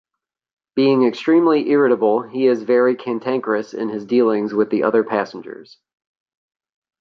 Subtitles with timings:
[0.75, 5.77] Being extremely irritable, he is very cantankerous in his dealings with the other passengers.